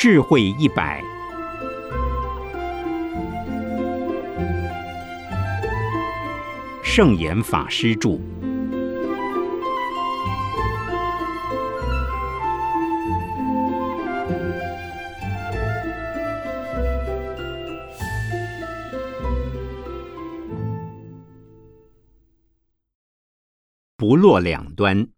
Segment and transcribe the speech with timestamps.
[0.00, 1.02] 智慧一百，
[6.84, 8.10] 圣严法师著。
[23.96, 25.08] 不落两端。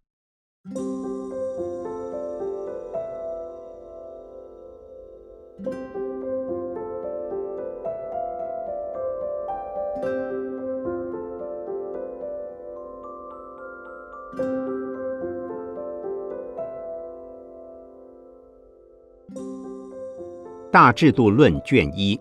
[20.72, 22.20] 大制度论卷一，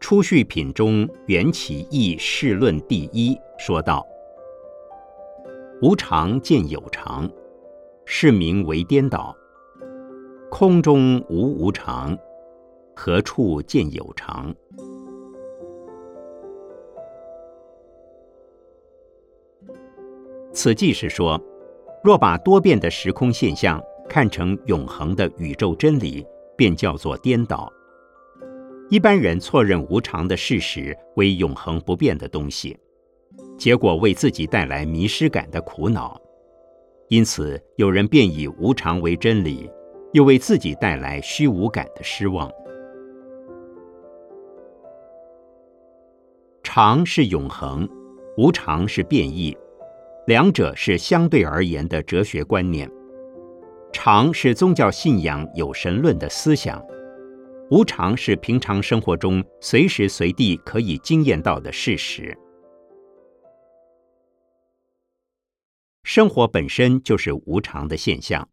[0.00, 4.06] 初序品中缘起义事论第一说道
[5.82, 7.30] ：“无常见有常，
[8.06, 9.36] 是名为颠倒。
[10.50, 12.16] 空中无无常，
[12.96, 14.54] 何处见有常？”
[20.52, 21.38] 此即是说，
[22.02, 23.78] 若把多变的时空现象
[24.08, 26.26] 看成永恒的宇宙真理。
[26.62, 27.72] 便叫做颠倒。
[28.88, 32.78] 一般人错认无常的事实为永恒不变的东西，
[33.58, 36.16] 结果为自己带来迷失感的苦恼。
[37.08, 39.68] 因此，有人便以无常为真理，
[40.12, 42.48] 又为自己带来虚无感的失望。
[46.62, 47.88] 常是永恒，
[48.36, 49.56] 无常是变异，
[50.28, 52.88] 两者是相对而言的哲学观念。
[53.92, 56.82] 常是宗教信仰有神论的思想，
[57.70, 62.36] 无常是平常生活中随时随地可以经验到的事实。
[66.02, 68.48] 生活本身就是无常的现象，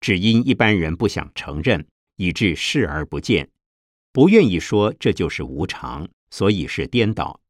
[0.00, 3.50] 只因一般人不想承认，以致视而不见，
[4.12, 7.40] 不愿意说这就是无常，所以是颠倒。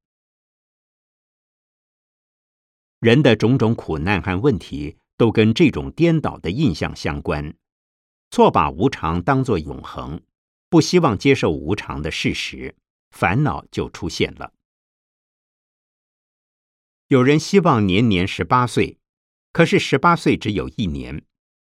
[2.99, 4.97] 人的种种苦难和问题。
[5.19, 7.55] 都跟这种颠倒的印象相关，
[8.31, 10.23] 错把无常当作永恒，
[10.71, 12.77] 不希望接受无常的事实，
[13.11, 14.55] 烦恼就出现了。
[17.09, 18.99] 有人希望年年十八岁，
[19.53, 21.25] 可是十八岁只有一年，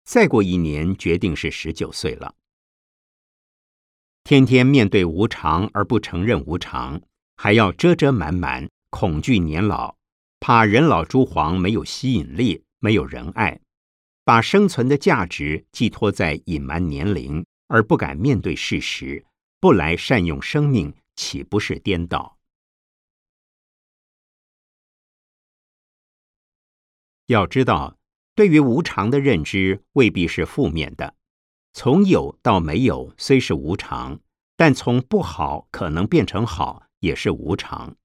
[0.04, 2.34] 再过一年决定是十九岁了。
[4.24, 7.00] 天天面对无常而不承认无常，
[7.36, 9.96] 还要遮遮瞒瞒，恐惧年老，
[10.38, 12.64] 怕人老珠黄没有吸引力。
[12.78, 13.60] 没有人爱，
[14.24, 19.24] 把生存的价值寄托在隐瞒年龄，而不敢面对事实，
[19.60, 22.38] 不来善用生命，岂不是颠倒？
[27.26, 27.98] 要知道，
[28.34, 31.14] 对于无常的认知未必是负面的。
[31.74, 34.20] 从有到没有虽是无常，
[34.56, 37.96] 但从不好可能变成好也是无常。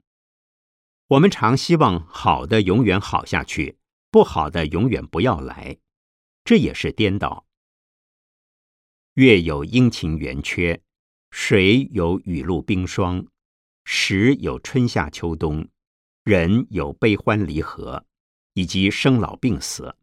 [1.07, 3.77] 我们常希望好的永远好下去。
[4.13, 5.75] 不好的永远不要来，
[6.45, 7.47] 这也是颠倒。
[9.15, 10.79] 月有阴晴圆缺，
[11.31, 13.25] 水有雨露冰霜，
[13.85, 15.67] 时有春夏秋冬，
[16.23, 18.05] 人有悲欢离合，
[18.53, 19.95] 以及生老病死，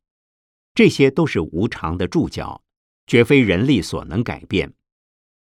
[0.75, 2.65] 这些都是无常的注脚，
[3.07, 4.75] 绝非人力所能改变。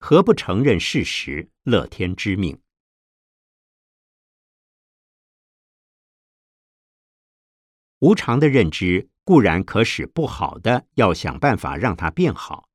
[0.01, 2.61] 何不承认事实，乐天知命？
[8.01, 12.69] 无常的认知固然可使不好的要想办法让它变好，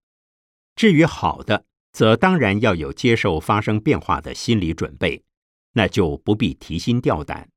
[0.75, 5.23] 至于好的，则当然要有接受发生变化的心理准备，
[5.73, 7.49] 那就不必提心吊胆。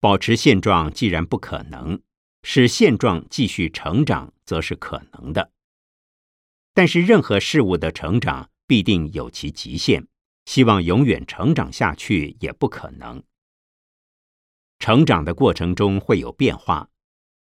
[0.00, 2.00] 保持现状既然不可能，
[2.42, 5.50] 使现状继续成长则是可能的。
[6.72, 10.06] 但是任何事物的成长必定有其极限，
[10.46, 13.22] 希望永远成长下去也不可能。
[14.78, 16.88] 成长的过程中会有变化，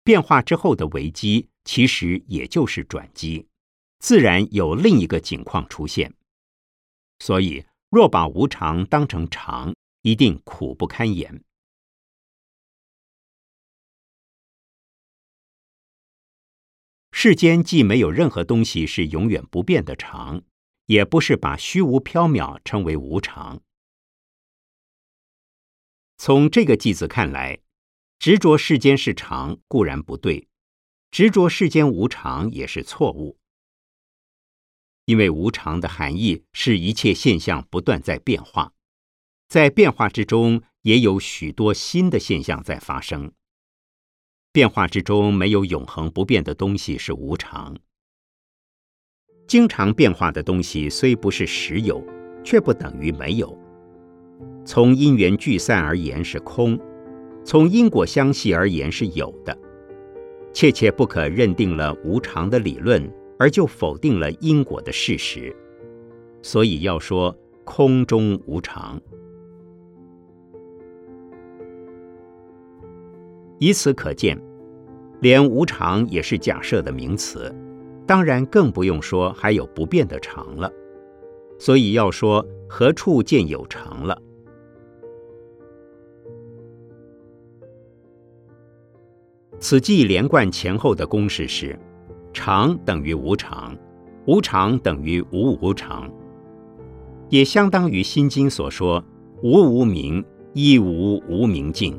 [0.02, 3.46] 变化之后的危机其实也就是转机，
[3.98, 6.14] 自然有另一个景况出现。
[7.18, 11.42] 所以，若把无常当成常，一定苦不堪言。
[17.12, 20.42] 世间既没有任何东西是永远不变的常，
[20.84, 23.62] 也不是把虚无缥缈称为无常。
[26.18, 27.58] 从这个句子看来，
[28.18, 30.48] 执着世间是常固然不对，
[31.10, 33.38] 执着世间无常也是错误。
[35.04, 38.72] 因为无常的含义是一切现象不断在变化，
[39.46, 43.32] 在变化之中也有许多新的现象在发生。
[44.50, 47.76] 变化之中没有永恒不变的东西是无常。
[49.46, 52.04] 经常变化的东西虽不是实有，
[52.42, 53.65] 却不等于没有。
[54.66, 56.76] 从因缘聚散而言是空，
[57.44, 59.56] 从因果相系而言是有的。
[60.52, 63.08] 切切不可认定了无常的理论，
[63.38, 65.54] 而就否定了因果的事实。
[66.42, 67.34] 所以要说
[67.64, 69.00] 空中无常。
[73.58, 74.36] 以此可见，
[75.20, 77.54] 连无常也是假设的名词。
[78.04, 80.72] 当然，更不用说还有不变的常了。
[81.56, 84.20] 所以要说何处见有常了？
[89.58, 91.78] 此记连贯前后的公式是：
[92.32, 93.76] 常等于无常，
[94.26, 96.10] 无常等于无无常，
[97.30, 99.02] 也相当于《心经》所说
[99.42, 101.98] “无无明，亦无无明尽”，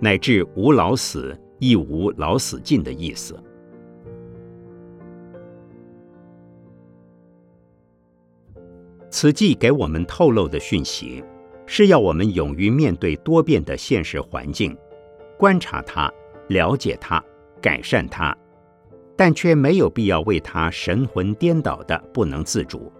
[0.00, 3.38] 乃至“无老死，亦无老死尽”的意思。
[9.10, 11.22] 此记给我们透露的讯息，
[11.66, 14.76] 是要我们勇于面对多变的现实环境，
[15.38, 16.10] 观察它，
[16.48, 17.22] 了解他，
[17.60, 18.36] 改善他，
[19.16, 22.92] 但却没有必要为他神魂颠倒的不能自主。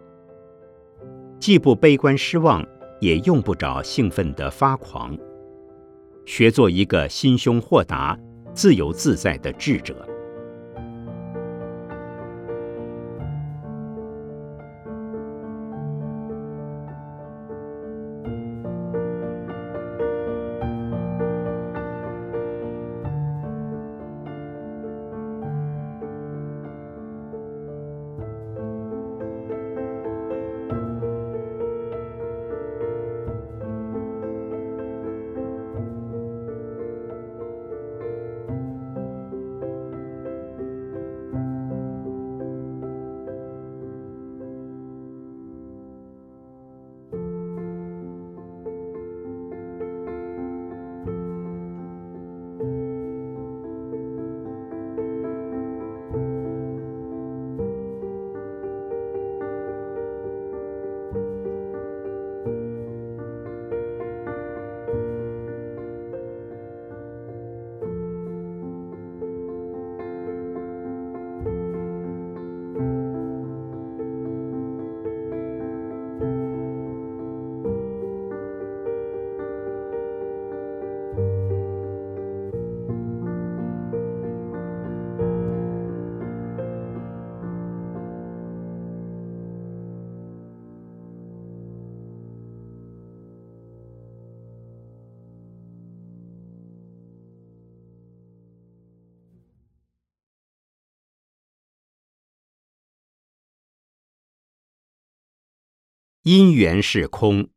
[1.39, 2.65] 既不悲观失望，
[3.00, 5.17] 也用不着兴奋的发狂，
[6.25, 8.19] 学做一个心胸豁达、
[8.55, 10.06] 自由自在的智者。
[106.24, 107.48] 因缘是空。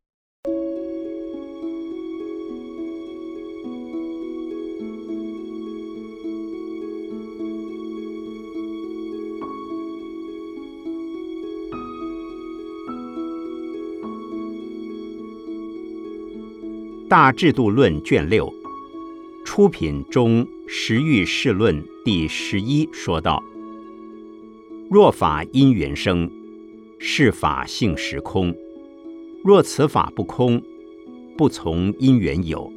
[17.08, 18.52] 大制度论卷六，
[19.44, 23.40] 出品中时欲世论第十一说道：
[24.90, 26.28] 若法因缘生。
[26.98, 28.54] 是法性实空，
[29.44, 30.62] 若此法不空，
[31.36, 32.72] 不从因缘有。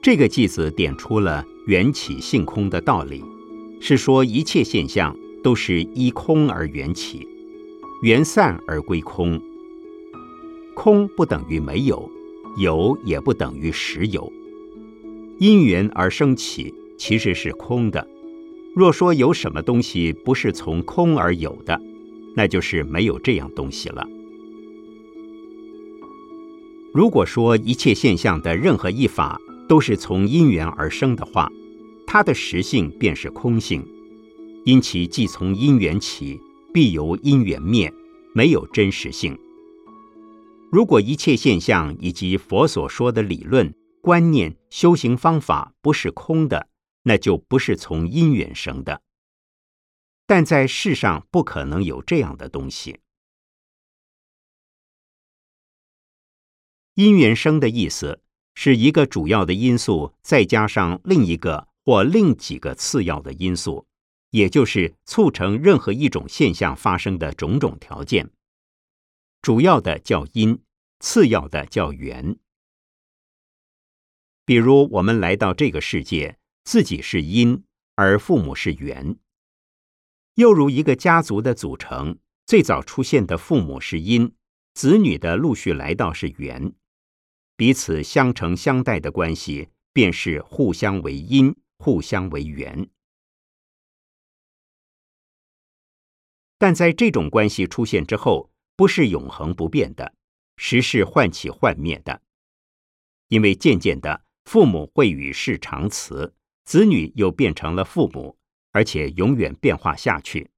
[0.00, 3.22] 这个句子点出了缘起性空的道理，
[3.80, 7.28] 是说一切现象都是依空而缘起，
[8.02, 9.40] 缘散而归空。
[10.74, 12.10] 空不等于没有，
[12.56, 14.32] 有也不等于实有。
[15.38, 18.08] 因缘而生起，其实是空的。
[18.74, 21.80] 若说有什么东西不是从空而有的，
[22.34, 24.06] 那就是没有这样东西了。
[26.94, 29.38] 如果说一切现象的任何一法
[29.68, 31.50] 都是从因缘而生的话，
[32.06, 33.86] 它的实性便是空性，
[34.64, 36.40] 因其既从因缘起，
[36.72, 37.92] 必由因缘灭，
[38.34, 39.38] 没有真实性。
[40.70, 46.68] 如果一切现象以及佛所说的理论、观念、修行方法不是空的，
[47.02, 49.02] 那就不是从因缘生的，
[50.26, 53.00] 但在世上不可能有这样的东西。
[56.94, 58.22] 因缘生的意思
[58.54, 63.86] 是一个主要的因素，再加上另一个或另几个次要的因素，
[64.30, 68.30] 也就是促成任何一种现象发生的种种条件。
[69.40, 70.62] 主要的叫因，
[71.00, 72.38] 次要的叫缘。
[74.44, 76.38] 比如我们来到这个世界。
[76.64, 77.64] 自己是因，
[77.94, 79.16] 而父母是缘。
[80.34, 84.34] 又如一个家族的组成，最早出现的父母是因，
[84.74, 86.72] 子女的陆续来到是缘，
[87.56, 92.88] 彼此相承相待的关系，便是互相为因，互相为缘。
[96.56, 100.14] 但在这种关系出现之后，不是永恒不变的，
[100.56, 102.22] 时是唤起幻灭的，
[103.28, 108.38] 因为渐渐的，父母会与世长辞，子女又变成了父母。
[108.74, 110.50] 而且永远变化下去。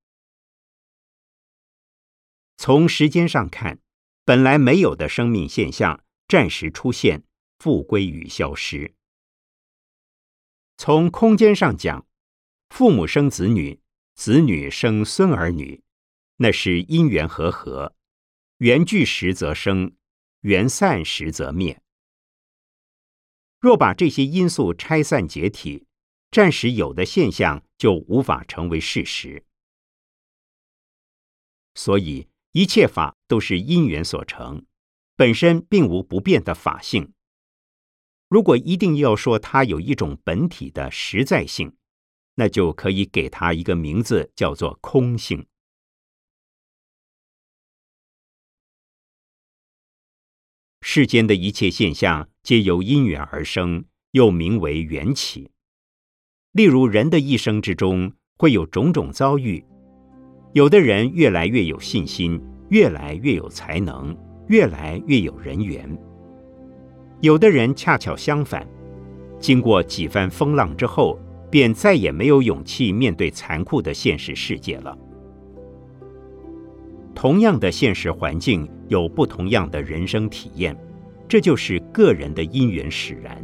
[2.57, 3.81] 从时间上看，
[4.25, 7.25] 本来没有的生命现象暂时出现，
[7.59, 8.95] 复归与消失。
[10.77, 12.07] 从空间上讲，
[12.69, 13.81] 父母生子女，
[14.15, 15.83] 子女生孙儿女，
[16.37, 17.97] 那是因缘和合，
[18.59, 19.97] 缘聚时则生，
[20.43, 21.83] 缘散时则灭。
[23.59, 25.89] 若把这些因素拆散解体。
[26.35, 29.45] 暂时有的现象就无法成为事实，
[31.77, 34.67] 所以一切法都是因缘所成，
[35.15, 37.13] 本身并无不变的法性。
[38.27, 41.77] 如果一定要说它有一种本体的实在性，
[42.35, 45.47] 那就可以给它一个名字，叫做空性。
[50.81, 55.54] 世间的一切现象皆由因缘而生，又名为缘起。
[56.55, 59.65] 例如，人的一生之中会有种种遭遇，
[60.53, 65.85] 有的人越来越有信心，越来越有才能，越来越有人缘；
[67.21, 68.65] 有的人恰巧相反，
[69.41, 71.19] 经过几番风浪之后，
[71.51, 74.97] 便再也没有勇气面对残酷的现实世界了。
[77.17, 80.77] 同样的现实环境，有不同样的人生体验，
[81.27, 83.43] 这就是个人的因缘使然。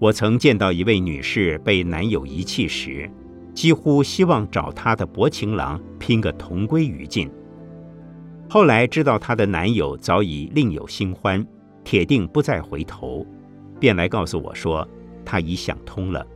[0.00, 3.08] 我曾见到一位女士被男友遗弃时，
[3.52, 7.30] 几乎希望找她的薄情郎拼个同归于尽。
[8.48, 11.46] 后来知道她的男友早已另有新欢，
[11.84, 13.26] 铁定不再回头，
[13.78, 14.88] 便来告诉我说，
[15.22, 16.26] 她已想通了。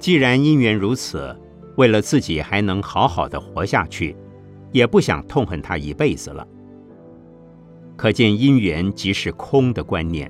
[0.00, 1.34] 既然姻缘如此，
[1.76, 4.16] 为了自己还能好好的活下去，
[4.72, 6.44] 也不想痛恨他一辈子了。
[7.96, 10.28] 可见姻缘即是空的观念。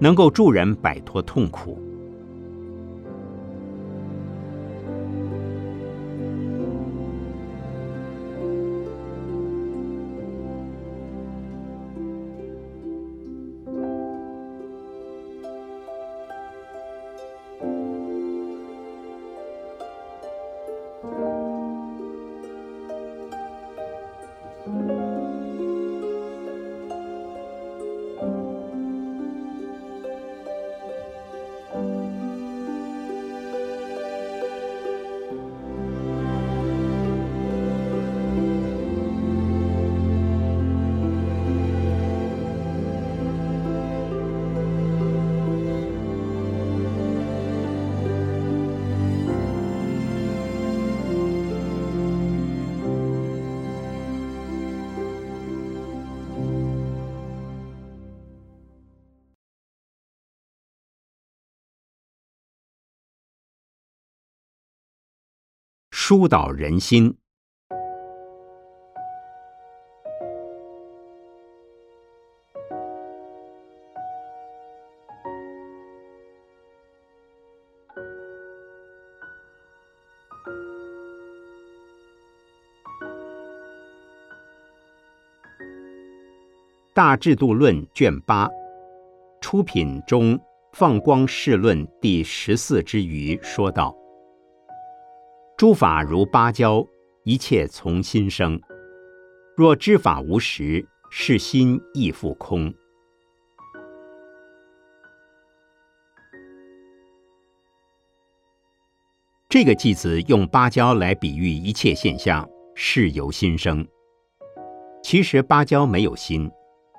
[0.00, 1.87] 能够助人摆脱痛苦。
[66.08, 67.10] 疏导人心。
[86.94, 88.48] 《大制度论》卷八，
[89.42, 90.34] 出品中
[90.72, 93.94] 《放光世论》第十四之余说道。
[95.58, 96.86] 诸法如芭蕉，
[97.24, 98.60] 一切从心生。
[99.56, 102.72] 若知法无实，是心亦复空。
[109.48, 113.84] 这个句子用芭蕉来比喻一切现象，是由心生。
[115.02, 116.48] 其实芭蕉没有心，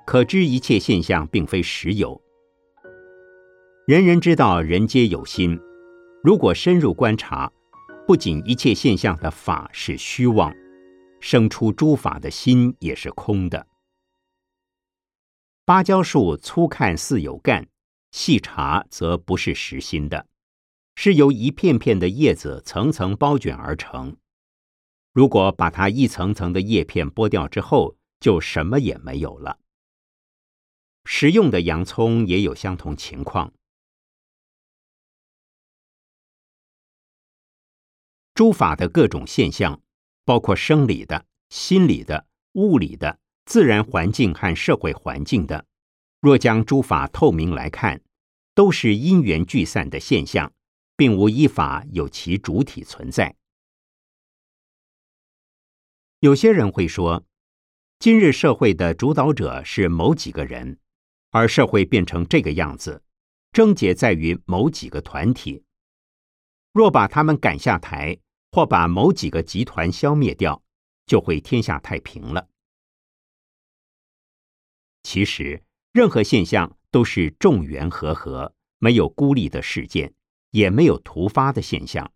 [0.06, 2.20] 可知一切现象并非实有。
[3.86, 5.58] 人人知道人皆有心，
[6.22, 7.50] 如果深入观察。
[8.10, 10.52] 不仅一切现象的法是虚妄，
[11.20, 13.68] 生出诸法的心也是空的。
[15.64, 17.68] 芭蕉树粗看似有干，
[18.10, 20.26] 细查则不是实心的，
[20.96, 24.16] 是由一片片的叶子层层包卷而成。
[25.12, 29.60] 如果把它一层层的叶片剥掉之后，就什么也没有了。
[31.04, 33.52] 食用的洋葱也有相同情况，
[38.40, 39.82] 诸法的各种现象，
[40.24, 45.66] 包括生理的、心理的、物理的、自然环境和社会环境的，
[46.22, 48.00] 若将诸法透明来看，
[48.54, 50.50] 都是因缘聚散的现象，
[50.96, 53.36] 并无一法有其主体存在。
[56.20, 57.22] 有些人会说，
[57.98, 60.78] 今日社会的主导者是某几个人，
[61.28, 63.02] 而社会变成这个样子，
[63.52, 65.62] 症结在于某几个团体。
[66.72, 68.16] 若把他们赶下台，
[68.50, 70.62] 或把某几个集团消灭掉，
[71.06, 72.48] 就会天下太平了。
[75.02, 80.14] 其实，任何现象都是众缘和合，没有孤立的事件，
[80.50, 82.12] 也没有突发的现象。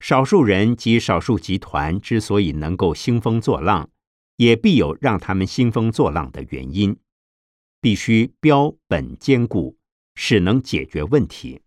[0.00, 3.90] 少数人及少数集团之所以能够兴风作浪，
[4.36, 6.98] 也必有让他们兴风作浪的原因。
[7.82, 9.76] 必须标本兼顾，
[10.14, 11.62] 使能解决问题。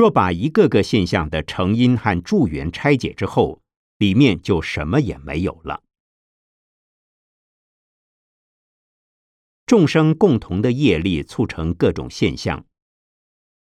[0.00, 3.60] 若把一个个现象的成因和助缘拆解之后，
[3.98, 5.82] 里面就什么也没有了。
[9.66, 12.64] 众生共同的业力促成各种现象，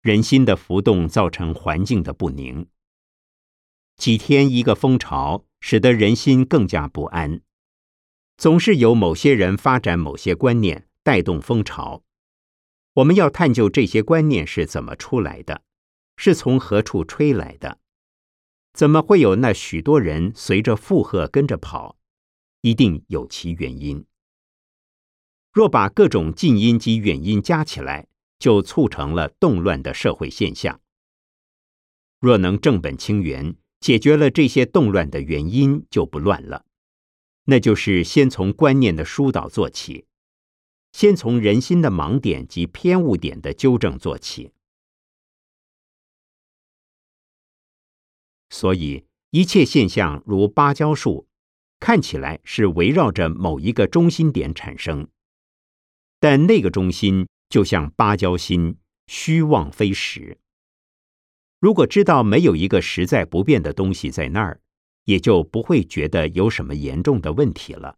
[0.01, 2.65] 人心的浮动造成环境的不宁。
[3.95, 7.41] 几天一个风潮，使得人心更加不安。
[8.37, 12.01] 总是有某些人发展某些观念，带动风潮。
[12.93, 15.61] 我们要探究这些观念是怎么出来的。
[16.15, 17.79] 是从何处吹来的？
[18.73, 21.97] 怎么会有那许多人随着负荷跟着跑？
[22.61, 24.05] 一定有其原因。
[25.51, 28.07] 若把各种近因及远因加起来，
[28.39, 30.81] 就促成了动乱的社会现象。
[32.19, 36.65] 若能正本清源，解决了这些动乱的原因，就不乱了。
[37.45, 40.05] 那就是先从观念的疏导做起，
[40.93, 44.53] 先从人心的盲点及偏误点的纠正做起。
[48.53, 51.25] 所以，一切现象如芭蕉树，
[51.79, 55.07] 看起来是围绕着某一个中心点产生，
[56.19, 60.37] 但那个中心就像芭蕉心，虚妄非实。
[61.59, 64.61] 如果知道没有一个实在不变的东西在那儿，
[65.05, 67.95] 也就不会觉得有什么严重的问题了。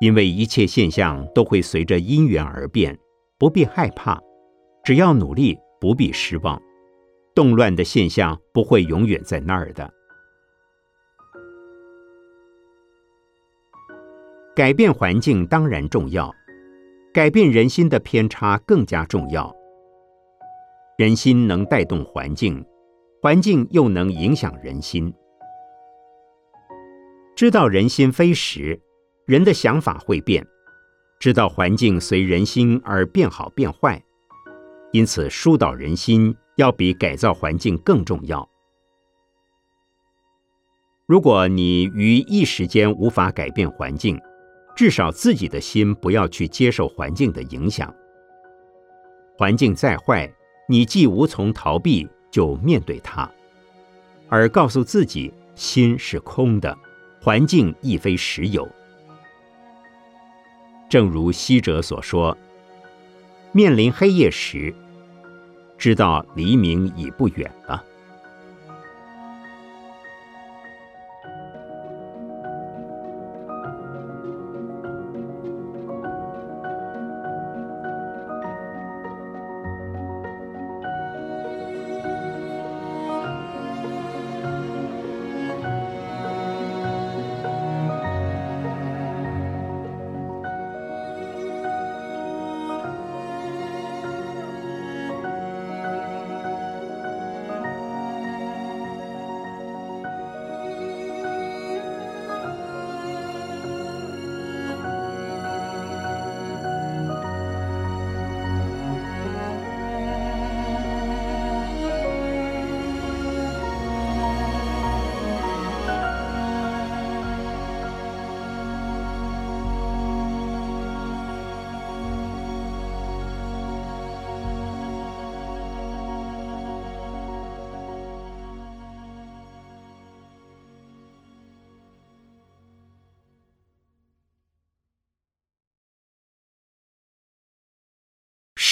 [0.00, 2.98] 因为一切现象都会随着因缘而变，
[3.38, 4.20] 不必害怕，
[4.82, 6.60] 只要努力，不必失望。
[7.34, 9.92] 动乱的现象不会永远在那儿的。
[14.54, 16.32] 改变环境当然重要，
[17.12, 19.52] 改变人心的偏差更加重要。
[20.96, 22.64] 人心能带动环境，
[23.20, 25.12] 环境又能影响人心。
[27.34, 28.80] 知道人心非实，
[29.26, 30.44] 人的想法会变；
[31.18, 34.00] 知道环境随人心而变好变坏，
[34.92, 36.32] 因此疏导人心。
[36.56, 38.48] 要比改造环境更重要。
[41.06, 44.20] 如果你于一时间无法改变环境，
[44.74, 47.94] 至少自己的心不要去接受环境的影响。
[49.36, 50.32] 环境再坏，
[50.68, 53.30] 你既无从逃避，就面对它，
[54.28, 56.76] 而告诉自己心是空的，
[57.20, 58.68] 环境亦非实有。
[60.88, 62.36] 正如西哲所说
[63.52, 64.74] ：“面临黑夜时。”
[65.78, 67.82] 知道黎明已不远了。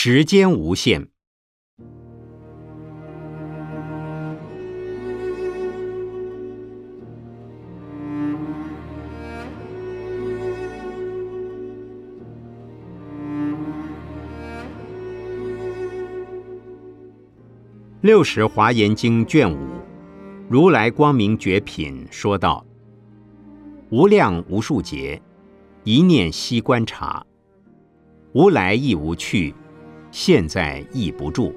[0.05, 1.07] 时间无限。
[18.01, 19.57] 六十华严经卷五
[20.49, 22.67] 如来光明觉品说道
[23.91, 25.23] ：“无量无数劫，
[25.85, 27.25] 一念悉观察，
[28.33, 29.55] 无来亦无去，
[30.13, 31.53] 现在亦不住。”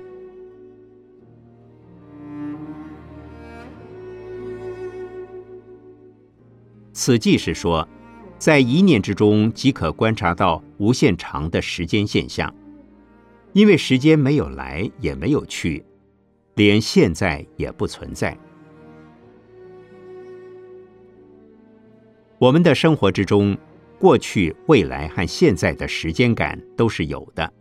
[6.91, 7.87] 此即是说，
[8.39, 12.55] 在一念之中即可观察到无限长的时间现象，
[13.51, 15.85] 因为时间没有来也没有去，
[16.55, 18.37] 连现在也不存在。
[22.39, 23.57] 我们的生活之中，
[23.99, 27.51] 过去、未来和现在的时间感都是有的。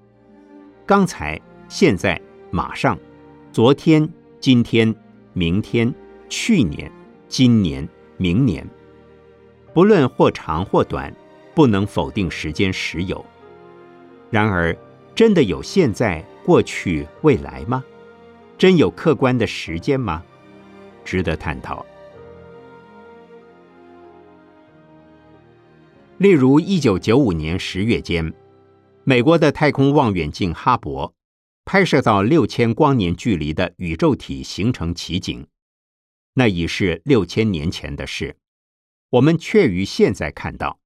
[0.86, 2.20] 刚才、现在、
[2.50, 2.98] 马上、
[3.50, 4.06] 昨天、
[4.38, 4.94] 今天、
[5.32, 5.92] 明天、
[6.28, 6.92] 去年、
[7.26, 8.68] 今年、明年。
[9.72, 11.14] 不论或长或短，
[11.54, 13.24] 不能否定时间实有。
[14.30, 14.76] 然而，
[15.14, 17.82] 真的有现在、过去、未来吗？
[18.58, 20.22] 真有客观的时间吗？
[21.02, 21.84] 值得探讨。
[26.18, 28.32] 例如，一九九五年十月间，
[29.06, 31.12] 美国的太空望远镜哈勃
[31.66, 35.46] 拍摄到六千光年距离的宇宙体形成奇景，
[36.32, 38.38] 那已是六千年前的事。
[39.10, 40.80] 我们却于现在看到，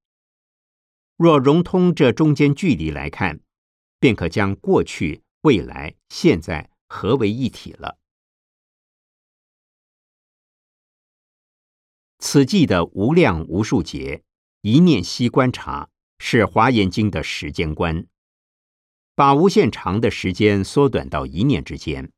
[1.16, 3.40] 若融通这中间距离来看，
[4.00, 7.98] 便可将过去、未来、现在合为一体了。
[12.18, 14.24] 此际的无量无数劫，
[14.62, 18.07] 一念悉观察，是华严经的时间观，
[19.14, 22.12] 把无限长的时间缩短到一念之间，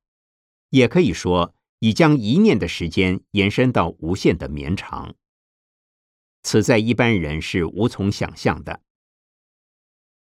[0.71, 5.15] 也可以说，已将一念的时间延伸到无限的绵长。
[6.43, 8.83] 此在一般人是无从想象的。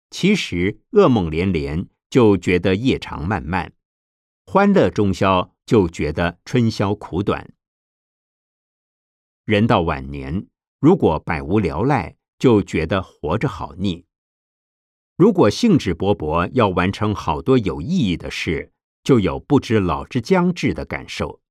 [0.09, 3.71] 其实噩梦连连，就觉得夜长漫漫；
[4.45, 7.53] 欢乐中宵，就觉得春宵苦短。
[9.43, 10.47] 人到晚年，
[10.79, 14.05] 如果百无聊赖，就觉得活着好腻；
[15.15, 18.71] 如果兴致勃勃，要完成好多有意义的事，
[19.03, 21.41] 就有不知老之将至的感受。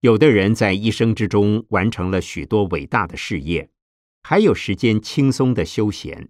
[0.00, 3.70] 有的人在一生之中完成了许多伟大的事业，
[4.22, 6.28] 还有时间轻松的休闲；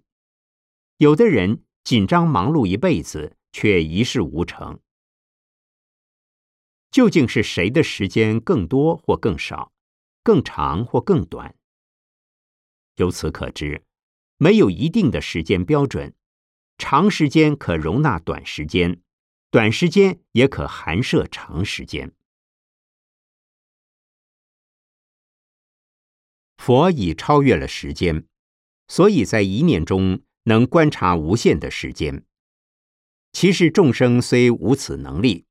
[0.97, 4.79] 有的人紧张忙碌一辈子，却一事无成。
[6.89, 9.71] 究竟是谁的时间更多或更少，
[10.23, 11.55] 更长或更短？
[12.99, 13.83] 由此可知，
[14.37, 16.13] 没有一定的时间标准，
[16.77, 19.01] 长时间可容纳短时间，
[19.49, 22.13] 短时间也可含摄长时间。
[26.57, 28.25] 佛已超越了时间，
[28.89, 32.25] 所以在一念中能观察无限的时间。
[33.31, 35.45] 其实众生虽无此能力，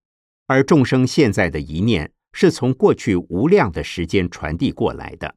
[0.46, 5.37] 而众生现在的一念是从过去无量的时间传递过来的。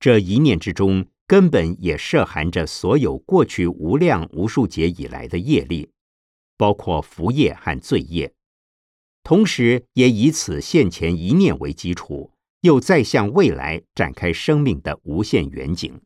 [0.00, 5.90] 这一念之中，根本也涉含着所有过去无量无数劫以来的业力，
[6.56, 8.32] 包括福业和罪业，
[9.22, 12.32] 同时也以此现前一念为基础。
[12.62, 15.98] 又再向未来展开生命的无限远景。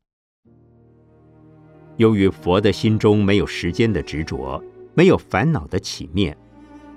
[1.96, 4.62] 由于佛的心中没有时间的执着，
[4.94, 6.36] 没有烦恼的起灭，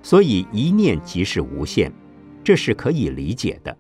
[0.03, 1.91] 所以一念即是无限，
[2.43, 3.75] 这是可以理解的。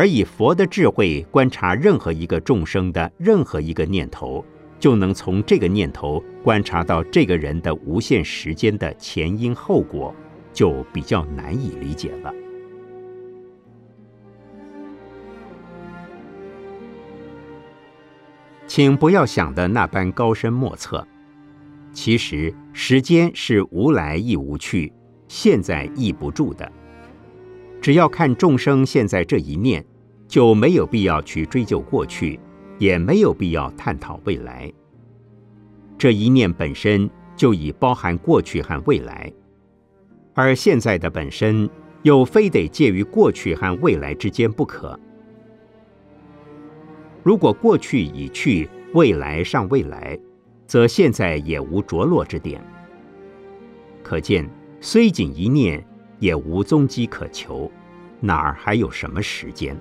[0.00, 4.42] 而以佛的智慧观察任何一个众生的任何一个念头，
[4.78, 10.14] 就能从这个念头观察到这个人的无限时间的前因后果，
[10.54, 12.32] 就比较难以理解了。
[18.66, 21.06] 请不要想的那般高深莫测。
[21.92, 24.90] 其实时间是无来亦无去，
[25.28, 26.72] 现在亦不住的。
[27.82, 29.84] 只要看众生现在这一念，
[30.30, 32.38] 就没有必要去追究过去，
[32.78, 34.72] 也没有必要探讨未来。
[35.98, 39.30] 这一念本身就已包含过去和未来，
[40.32, 41.68] 而现在的本身
[42.02, 44.96] 又非得介于过去和未来之间不可。
[47.24, 50.16] 如果过去已去，未来尚未来，
[50.64, 52.64] 则现在也无着落之点。
[54.00, 54.48] 可见，
[54.80, 55.84] 虽仅一念，
[56.20, 57.68] 也无踪迹可求，
[58.20, 59.76] 哪儿还有什么时间？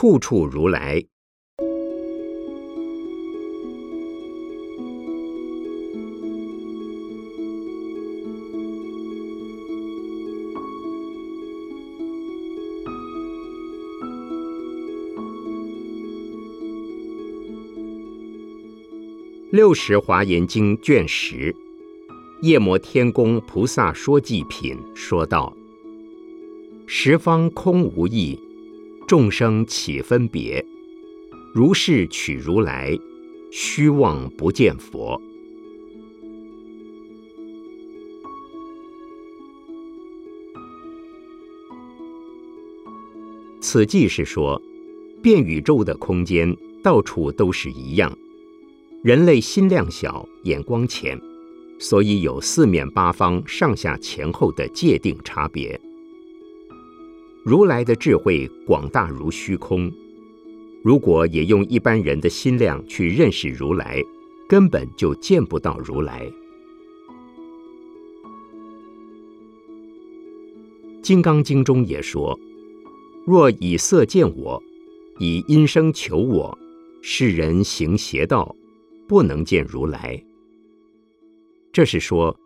[0.00, 1.04] 处处如来。
[19.50, 21.54] 六十华严经卷十，
[22.40, 25.54] 夜摩天宫菩萨说记品说道：
[26.86, 28.40] 十方空无异，
[29.10, 30.64] 众生起分别？
[31.52, 32.96] 如是取如来，
[33.50, 35.20] 虚妄不见佛。
[43.60, 44.62] 此即是说，
[45.20, 48.16] 遍宇宙的空间，到处都是一样。
[49.02, 51.20] 人类心量小，眼光浅，
[51.80, 55.80] 所以有四面八方、上下前后的界定差别。
[57.44, 59.90] 如来的智慧广大如虚空，
[60.84, 64.02] 如果也用一般人的心量去认识如来，
[64.48, 66.26] 根本就见不到如来。
[71.02, 72.38] 《金刚经》中也说
[73.26, 74.62] ：“若以色见我，
[75.18, 76.58] 以音声求我，
[77.02, 78.54] 世人行邪道。”
[79.08, 80.22] 不能见如来，
[81.72, 82.38] 这是说，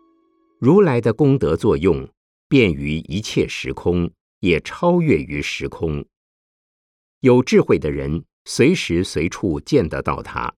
[0.57, 2.09] 如来的功德作用
[2.49, 6.05] 便于一切时空，也超越于时空。
[7.19, 10.55] 有智慧的人随时随处见得到他；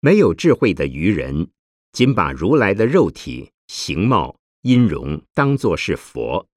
[0.00, 1.50] 没有智慧的愚人，
[1.92, 6.48] 仅把如来的肉体、形貌、音容当作是佛，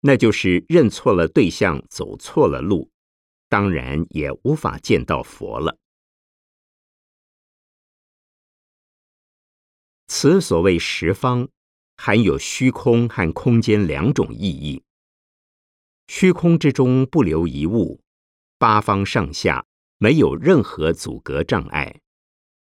[0.00, 2.90] 那就是认错了对象，走错了路，
[3.48, 5.76] 当然也无法见到佛了。
[10.06, 11.48] 此所谓十方，
[11.96, 14.82] 含有虚空和空间两种意义。
[16.12, 18.00] 虚空之中不留一物，
[18.58, 19.64] 八方上下
[19.96, 22.00] 没有任何阻隔障碍，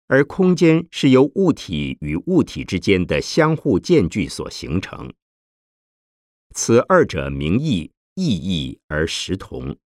[0.09, 5.15] 而空间是由物体与物体之间的相互间距所形成。
[6.57, 9.79] 此二者名义意义而实同。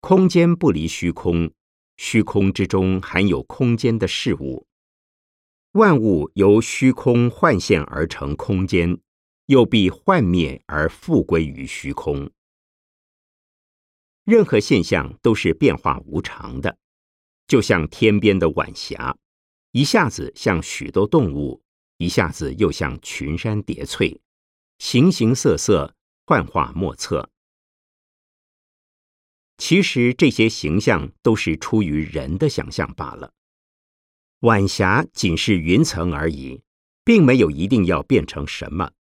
[0.00, 1.50] 空间不离虚空，
[1.96, 4.66] 虚空之中含有空间的事物。
[5.72, 9.00] 万物由虚空幻现而成空间，
[9.52, 12.30] 又必幻灭而复归于虚空。
[14.24, 16.78] 任何现象都是变化无常的，
[17.46, 19.14] 就像天边的晚霞，
[19.72, 21.60] 一下子像许多动物，
[21.98, 24.18] 一下子又像群山叠翠，
[24.78, 27.28] 形形色色，幻化莫测。
[29.58, 33.34] 其实这些形象都是出于人的想象罢了。
[34.40, 36.62] 晚霞仅是云层而已，
[37.04, 38.92] 并没有一定要变成什么。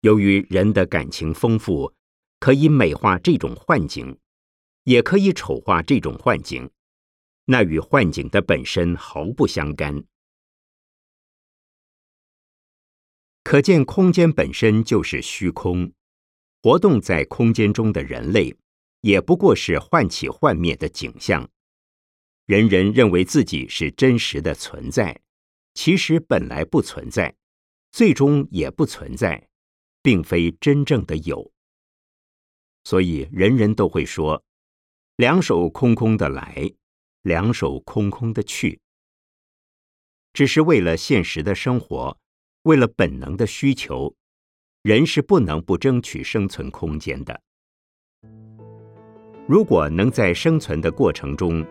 [0.00, 1.92] 由于人的感情丰富，
[2.38, 4.18] 可以美化这种幻境，
[4.84, 6.70] 也可以丑化这种幻境，
[7.46, 10.04] 那与幻境的本身毫不相干。
[13.42, 15.92] 可见空间本身就是虚空，
[16.62, 18.54] 活动在空间中的人类，
[19.00, 21.48] 也不过是幻起幻灭的景象。
[22.44, 25.20] 人人认为自己是真实的存在，
[25.74, 27.34] 其实本来不存在，
[27.90, 29.48] 最终也不存在，
[30.02, 31.50] 并非真正的有。
[32.84, 34.42] 所以人人都会说
[35.16, 36.72] ：“两手空空的来，
[37.22, 38.80] 两手空空的去。”
[40.32, 42.16] 只是为了现实的生活，
[42.62, 44.14] 为了本能的需求，
[44.82, 47.40] 人是不能不争取生存空间的。
[49.48, 51.66] 如果能在生存的过程中，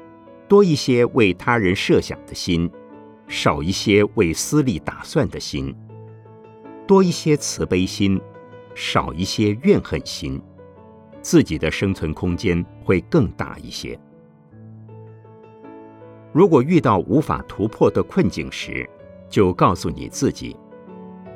[0.50, 2.70] 多一些为他人设想的心，
[3.28, 5.72] 少一些为私利打算的心；
[6.88, 8.19] 多一些慈悲心，
[8.73, 10.41] 少一些怨恨心，
[11.21, 14.00] 自己的生存空间会更大一些。
[16.32, 18.89] 如果遇到无法突破的困境时，
[19.30, 20.56] 就告诉你自己：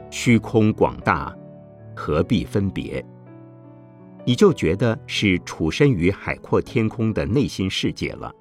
[0.10, 1.36] 虚空广大，
[1.94, 3.04] 何必分别？
[4.24, 8.34] 你就觉得是处身于海阔天空的内心世界了。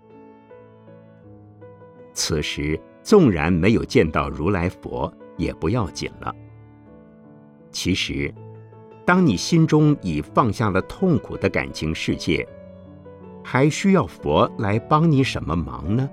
[2.13, 6.33] 此时纵然没有见到如来佛，也不要紧了。
[7.71, 8.33] 其实，
[9.05, 12.47] 当你心中已放下了痛苦的感情世界，
[13.43, 16.09] 还需要佛来帮你什么忙呢？